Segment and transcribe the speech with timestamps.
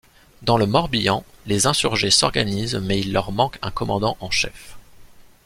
[0.41, 4.75] Dans le Morbihan, les insurgés s’organisent mais il leur manque un commandant en chef.